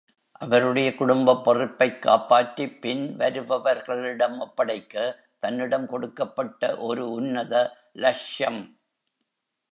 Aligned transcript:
அவருடைய 0.31 0.95
குடும்பப் 0.95 1.43
பொறுப்பைக் 1.43 2.01
காப்பாற்றிப் 2.01 2.77
பின்வருபவர்களிடம் 2.81 4.37
ஒப்படைக்க, 4.39 5.19
தன்னிடம் 5.39 5.87
கொடுக்கப்பட்ட 5.87 6.77
ஒரு 6.77 7.11
உன்னத 7.11 7.77
லஷ்யம். 7.95 8.61